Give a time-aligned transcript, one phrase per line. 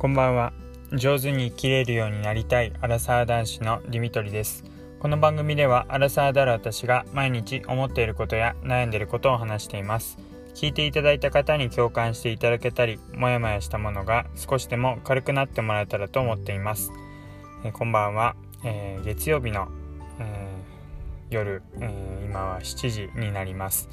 [0.00, 0.54] こんばんは。
[0.94, 4.64] 上手に生きれるようになりたいアラサー男子のディミトリです。
[4.98, 10.16] この番組ではアラサーである私が毎日思っていることや悩んでいることを話しています。
[10.54, 16.92] 聞いていただいた方に共感していただけたりモヤモヤしたものが少しでも軽くなってもらえたらと思っています、
[17.66, 19.68] えー、こんばんは、えー、月曜日の、
[20.18, 23.90] えー、夜、え今は7時になります、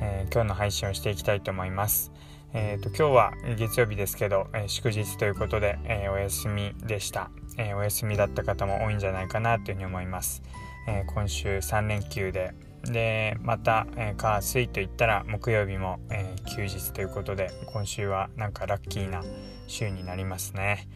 [0.00, 2.12] え今日の配信をしていきたいと思います。
[2.54, 10.42] えーと、今日は月曜日ですけど、えー、祝日ということで、えー、お休みでした、えー、お休みだった方も多いんじゃないかなというふうに思います、
[10.86, 12.54] え今週3連休で。
[12.84, 19.22] でまた、え火水といったら木曜日も、え休日ということで今週はなんかラッキーな
[19.66, 20.88] 週になりますね。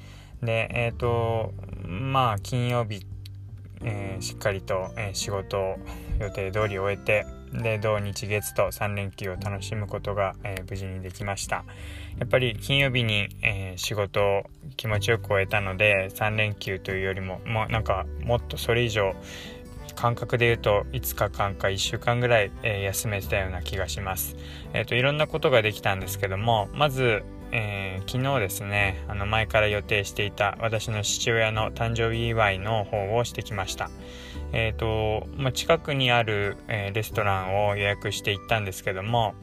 [0.42, 1.53] でえっ、と
[1.84, 3.05] まあ金曜日、
[3.84, 5.77] えしっかりと、え仕事を
[6.19, 11.65] 予定通り終えてで土日月と3連休を楽しむことが、えー、無事にできました
[12.19, 14.42] やっぱり金曜日に、えー、仕事を
[14.77, 19.14] 気持ちよく終えたので3連休というよりももうなんかもっとそれ以上
[19.94, 24.37] 感覚で言うと5日間か1週間ぐらい、えー、休めてたような気がします。
[24.72, 27.22] えっ、ー、といろんなことができたんですけどもまず、
[27.53, 33.91] えー、昨日ですねあの前から予定していた私の父親の誕生日祝いの方をしてきました。
[34.53, 39.34] え、ー、と、まあ、近くにある、えー、レストランを予約して行ったんですけども、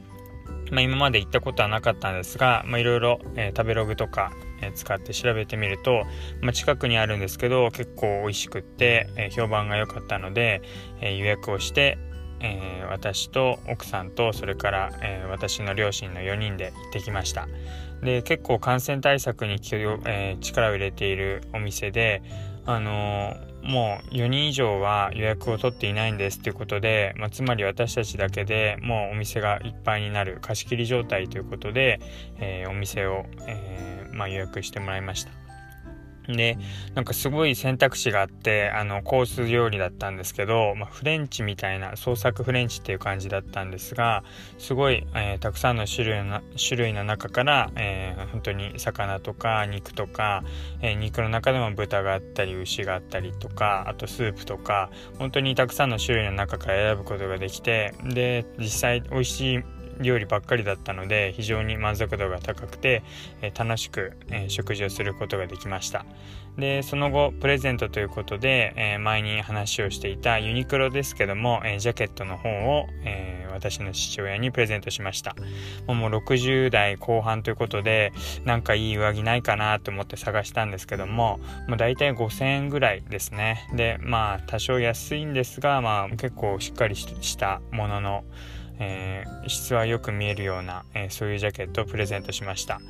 [0.70, 3.18] まあ、今まで行ったことはなかったんですが、いろいろ、
[3.56, 6.04] 食べログとか、えー、使って調べてみると、
[6.40, 10.62] まあ、近くにあるんですけど結構美味しくって、え、評判が良かったので、
[11.00, 11.98] え、予約をして、
[12.40, 17.48] えー、私と奥さんとそれから、えー、私の両親の4人で行ってきました
[18.02, 22.22] で結構感染対策に、えー、力を入れているお店で
[22.66, 32.00] あのもう4人以上は予約を取っていないんですということで、まあ、つまり私たちだけでもうお店がいっぱいになる貸し切り状態ということで、
[32.38, 35.49] え、お店を、え、まあ、予約してもらいました。
[36.36, 36.58] で
[36.94, 44.24] なんかすごい選択肢があってあのコース料理だったんですけど、まあ、フレンチみたいな創作フレンチっていう感じだったんですが
[44.58, 50.44] すごい、えー、たくさんの種類の種類の中から、えー、本当に魚とか肉とか、
[50.82, 63.02] えー、肉の中でも豚があったり牛があったりとかあとスープとか本当にたくさんの種類の中から選ぶことができてで実際美味しい料理ばっかりだったので非常に満足度が高くて、
[63.42, 66.04] え楽しく、え食事をすることができました。
[66.58, 75.34] でその後プレゼントということで、え前に話をしていたユニクロですけども、えジャケットの方を、え私の父親にプレゼントしました。
[75.86, 78.12] もう60代後半ということで
[78.44, 83.68] なんかいい上着ないかなと思って探したんですけどももう大体5000円ぐらいですね。
[83.74, 88.24] でまあ多少安いんですがまあ結構しっかりしたものの
[88.80, 92.80] えー、質はよく見えるような、えー、そういうジャケットをプレゼントしました。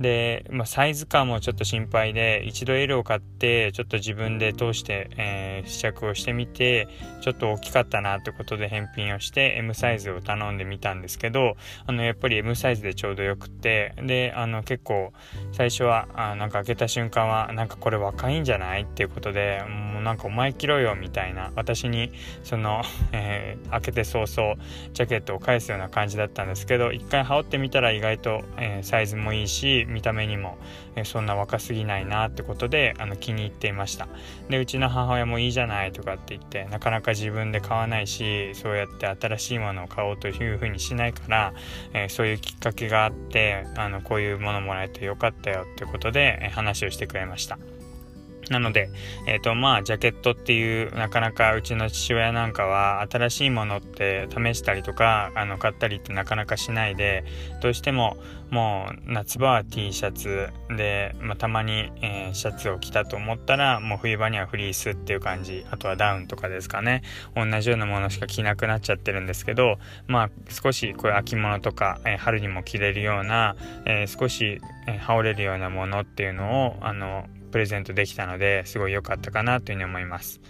[0.00, 6.88] で、まあ、サイズ感もちょっと心配で一度 L を買ってちょっと自分で通して、えー、試着をしてみて
[7.20, 11.56] ちょっと大きかったなってことで返品をして M サイズを頼んでみたんですけど
[11.86, 15.12] あのやっぱり M サイズでちょうどよくてであの結構
[15.52, 22.12] 最初はあなんか開けた瞬間はなんかこれ若いんじゃないっていうことでもうなんかお前着ろよみたいな私に
[22.44, 24.56] その、えー、開けて早々
[24.92, 30.58] ジャケットを返すような感じだったんですけど一回羽織ってみたら意外と、えー、サイズもいいし見た目にも、
[30.94, 34.08] えそんな若すぎないなってことであの気に入っていました。
[34.48, 41.54] でうちの母親もいいじゃないとかって言ってなかなか自分で買わないしそうやって新しいものを買おうというふうにしないから、
[41.92, 47.58] えそういうきっかけがあってあのこういうものもらえてよかったよってことで、え話をしてくれました。
[48.50, 48.90] なので、
[49.26, 57.24] えっ、ー、と、まあ、ジャケットっていう、なかなかうちの父親なんかは、新しいものって試したりとか、あの、買ったりってなかなかしないで、
[57.60, 58.16] どうしても、
[58.50, 67.02] もう、夏場は T シャツで、まあ、たまに、えー、シャツを着たと思ったら、もう冬場にはフリースっていう感じ、あとはダウンとかですかね、
[67.34, 77.26] 同じようなものしか着なくなっちゃってるんですけど、まあ、少し、こういう秋物とか、えー、春にも着れるような、えー、少し、えー、羽織れるようなものっていうのを、あの、
[77.56, 80.42] プレゼントできたのですごい良かったかなというふうに思います。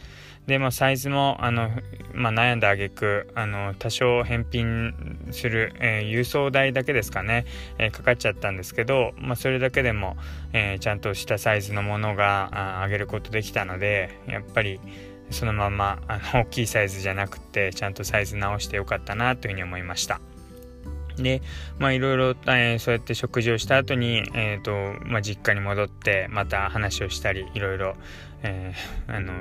[0.49, 1.71] でもサイズもあの、
[2.13, 7.47] まあ、悩んだ挙句あの多少返品する、えー、郵送代だけですかね、
[7.79, 10.17] えー、かかっちゃったんですけど、まあ、それだけでも、
[10.53, 14.81] えー、ちゃんとしたサイズのものがあげることできたのでやっぱり
[15.31, 20.21] そのままあの大きいサイズじゃなくてちゃんとサイズ直してよかったなというふうに思いました。
[21.17, 21.43] で、
[21.79, 27.97] まあいろいろ、え、そうやって食事をした後に、えっ、ー、と、まあ実家に戻ってまた話をしたり、いろいろ、
[28.43, 29.33] えー、 あの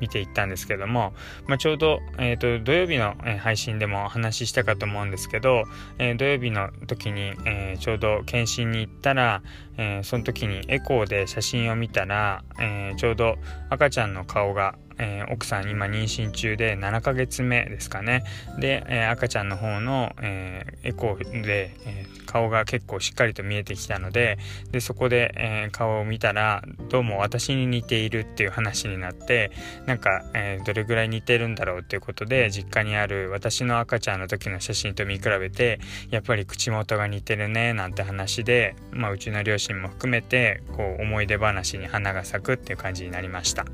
[0.00, 1.14] 見ていったんですけども、
[1.46, 5.64] まあ、ちょうど、えーと、土曜日の、え配信でもお話ししたかと思うんですけど、
[5.98, 9.42] えー、土曜日の時に、えー、ちょうど検診に行ったら、
[9.76, 13.36] えその時にエコーで写真を見たら、えちょうど
[13.70, 18.24] 赤ちゃんの顔がえー、奥さん今妊娠中で7ヶ月目ですかね
[18.58, 24.38] で、えー、赤ちゃんの方の、えー、エコーで、え顔が結構しっかりと見えてきたので
[24.72, 29.52] でそこで、え顔を見たらどうも私に似ているっていう話になって
[29.86, 35.80] なんか、えどれぐらい似てるんだろうっていうことで実家にある私の赤ちゃんの時の写真と見比べて
[36.10, 43.64] やっぱり口元が似てるねなんて話で、まあ、うちの両親も含めてこう思い出話に花が咲くっていう感じになりました。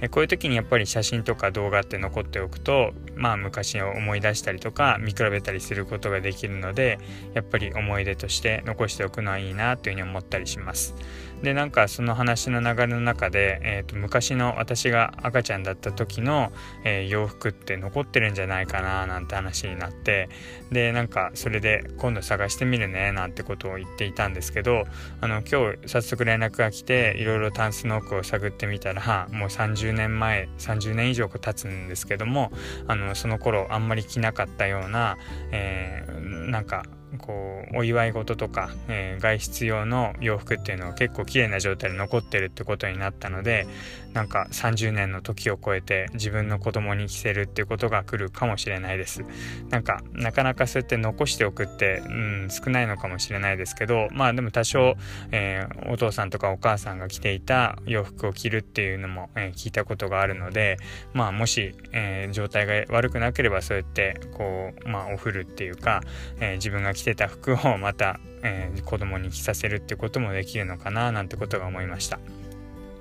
[0.00, 7.00] えこういう時にやっぱり写真とか動画って残っておくとまあ昔を思い出したりとか見比べたりすることができるので
[7.34, 10.94] やっぱり思い出として残しておくのはいいなというふうに思ったりします。
[11.42, 16.52] でなんかその話の流れの中で、えーと、昔の私が赤ちゃんだった時の、
[16.84, 20.28] えー、洋服って残ってるんじゃないかななんて話になって
[20.70, 24.84] でなんかそれで今度探してみるねなんてことを言っていたんですけど
[25.20, 32.50] あの今日早速連絡が来ていろいろタンスの奥を探ってみたらもう30年前30年以上経つんですけども
[32.86, 35.16] あのその頃あんまり着なかったような、
[35.50, 36.84] えー、なんか
[37.18, 43.66] こうお祝い事とか、えー、外出用の洋服っていうのは結構綺麗な状態で残ってるってことになったので
[44.12, 49.24] なんか30年の時を超えて自分の子供に着せるっていうことが来るかもしれないです。
[49.70, 54.96] なんかなかなかそうやって残しておくって、うん、少ないのかもしれないですけどまあでも多少、
[55.30, 60.76] えー、お父さんとかお母さんが着ていた洋服を着るっていうのも、えー、聞いたことがあるので
[61.14, 66.02] まあもし、え状態が悪くなければそうやってこうまあお風呂っていうか、
[66.40, 72.20] え自分が着着てた服をまた、えー、子供に着させるってこともできるのかななんてことが思いました。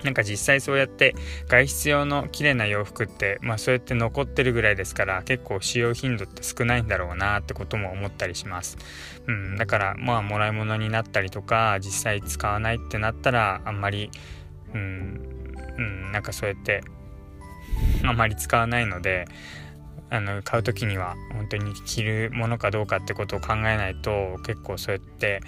[0.03, 1.13] なんか実際そうやって
[1.47, 8.79] 外出用の綺麗な洋服って、まあそうやって残ってるぐらいですから結構使用頻度って少ないんだろうなってことも思ったりします。
[9.27, 14.09] うん、だからまあもらい物になったりとか実際使わないってなったらあんまり、
[14.73, 15.45] うん、
[15.77, 16.83] うん、なんかそうやって
[18.03, 19.27] あんまり使わないので
[20.11, 25.41] あの買う時には本当に着るものかどうかってことを考えないと結構そうやって、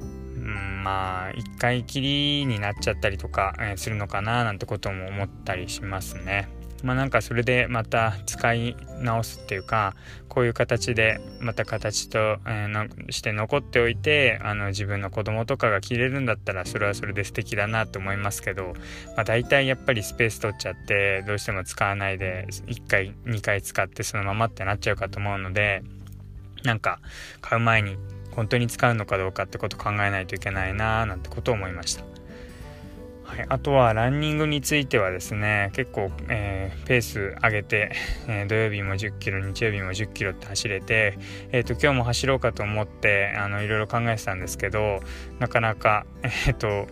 [0.00, 6.48] うん、まあ一回きりになっちゃったりとか、え、するのかななんてことも思ったりしますね。
[6.82, 9.94] まあなんかそれでまた使い直すっていうか
[10.28, 18.74] こういう形でまた形と、えー、して残っておいてあの自分の子供とかが着れるんだったらそれはそれで素敵だなと思いますけど、
[19.16, 25.82] まあ、大体やっぱりスペース取っちゃってどうしても使わないで1回2回使ってそのままってなっちゃうかと思うので
[26.64, 27.00] なんか
[27.40, 27.96] 買う前に
[28.34, 32.21] 本当に使うのかどうかってこと考えないといけないなーなんてことを思いました。
[33.32, 37.92] はい、あとはランニングについてはですね結構、えー、ペース上げて、
[38.28, 41.18] えー、土曜日も1 0キロ日曜日も1 0キロって走れて、
[41.50, 45.00] えーと、今日も走ろうかと思ってあのいろいろ考えてたんですけど
[45.38, 46.86] なかなか、えーと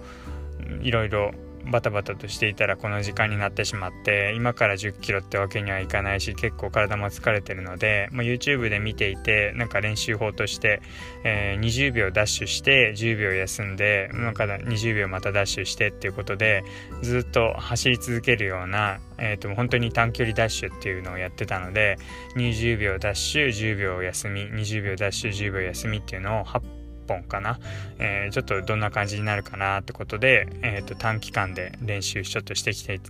[0.82, 1.32] いろいろ
[1.66, 10.80] バタバタとしていたらこの時間になってしまって今から1 0キロってわけにはいかないし結構体も疲れてるので、まあ、YouTube で見ていてなんか練習法として、
[11.24, 16.64] えー、20秒ダッシュして10秒休んでなんか20秒またダッシュしてっていうことで
[17.02, 21.98] ずっと走り続けるような、えー、と本当に短距離ダッシュっていうのをやってたので
[22.36, 26.79] 20秒ダッシュ10秒休み20秒ダッシュ10秒休みっていうのを8
[27.10, 27.58] 本かな、
[27.98, 33.00] えー、ちょっとどんな感じになるかなってことで、えー、と短期間で練習ちょっとしてきて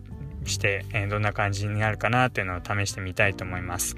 [0.44, 3.96] して、えー、どんな感じになるかなっていうのを試してみたいと思います。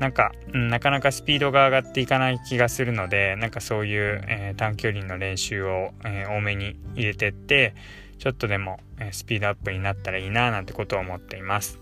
[0.00, 7.74] なんか、なかなかスピードが上がっていかない気がするのでなんかそういう、えー、短距離の練習を、えー、多めに入れてって
[8.18, 11.78] ちょっとでも、えー、スピードアップになったらいいななんてことを思っています。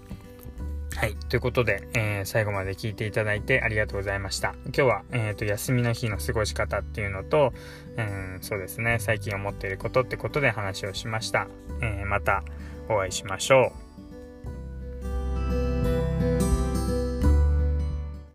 [0.96, 1.14] はい。
[1.28, 4.54] ということで、えー、最後まで聞いていただいてありがとうございました。
[4.66, 7.52] 今日は、え、ー、と、休みの日の過ごし方っていうのと、
[7.96, 11.46] うん、そうですね、最近思っていることってことで話をしました。
[11.80, 12.42] えー、また
[12.88, 13.87] お会いしましょう。